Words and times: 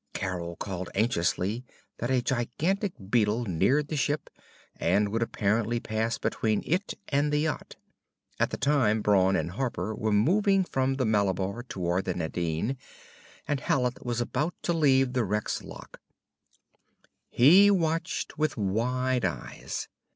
Carol 0.13 0.55
called 0.55 0.89
anxiously 0.95 1.63
that 1.99 2.09
a 2.09 2.23
gigantic 2.23 2.93
beetle 3.11 3.45
neared 3.45 3.89
the 3.89 3.95
ship 3.95 4.31
and 4.77 5.09
would 5.09 5.21
apparently 5.21 5.79
pass 5.79 6.17
between 6.17 6.63
it 6.65 6.95
and 7.09 7.31
the 7.31 7.41
yacht. 7.41 7.75
At 8.39 8.49
the 8.49 8.57
time, 8.57 9.03
Brawn 9.03 9.35
and 9.35 9.51
Harper 9.51 9.93
were 9.93 10.11
moving 10.11 10.63
from 10.63 10.95
the 10.95 11.05
Malabar 11.05 11.61
toward 11.61 12.05
the 12.05 12.15
Nadine, 12.15 12.77
and 13.47 13.59
Hallet 13.59 14.03
was 14.03 14.19
about 14.19 14.55
to 14.63 14.73
leave 14.73 15.13
the 15.13 15.23
wreck's 15.23 15.61
lock. 15.61 16.01
He 17.29 17.69
watched 17.69 18.39
with 18.39 18.57
wide 18.57 19.23
eyes. 19.23 19.87